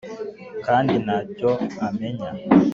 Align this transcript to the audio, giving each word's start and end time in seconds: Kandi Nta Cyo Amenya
Kandi 0.65 0.93
Nta 1.03 1.17
Cyo 1.37 1.51
Amenya 1.87 2.29